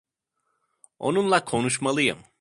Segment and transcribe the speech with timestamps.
[0.99, 2.19] Onunla konuşmalıyım.